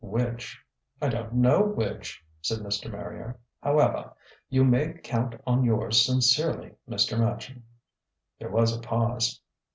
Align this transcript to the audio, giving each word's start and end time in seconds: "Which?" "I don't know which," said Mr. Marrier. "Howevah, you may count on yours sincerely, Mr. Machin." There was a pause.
"Which?" 0.03 0.59
"I 0.99 1.09
don't 1.09 1.33
know 1.33 1.61
which," 1.61 2.25
said 2.41 2.57
Mr. 2.61 2.91
Marrier. 2.91 3.37
"Howevah, 3.61 4.15
you 4.49 4.63
may 4.63 4.93
count 4.93 5.39
on 5.45 5.63
yours 5.63 6.03
sincerely, 6.03 6.73
Mr. 6.89 7.19
Machin." 7.19 7.61
There 8.39 8.49
was 8.49 8.75
a 8.75 8.81
pause. 8.81 9.41